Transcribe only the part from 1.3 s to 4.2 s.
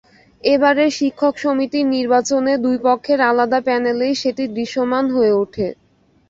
সমিতির নির্বাচনে দুই পক্ষের আলাদা প্যানেলেই